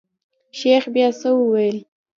شيخ 0.57 0.83
بيا 0.93 1.07
څه 1.19 1.29
وويل. 1.39 1.77